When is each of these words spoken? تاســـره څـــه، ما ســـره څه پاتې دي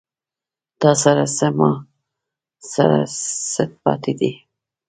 تاســـره 0.79 1.25
څـــه، 1.37 1.47
ما 1.57 1.71
ســـره 2.71 3.01
څه 3.51 3.63
پاتې 3.83 4.13
دي 4.19 4.31